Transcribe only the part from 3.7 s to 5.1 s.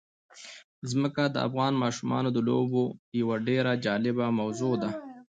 جالبه موضوع ده.